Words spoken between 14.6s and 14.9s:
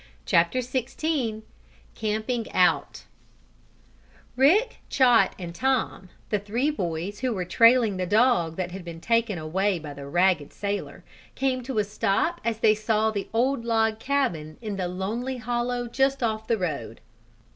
the